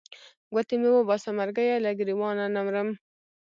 [0.53, 2.89] ګوتې مې وباسه مرګیه له ګرېوانه نه مرم.